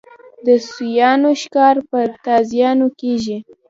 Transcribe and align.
د 0.45 0.47
سویانو 0.69 1.29
ښکار 1.41 1.75
په 1.89 1.99
تازیانو 2.25 2.87
کېږي. 2.99 3.37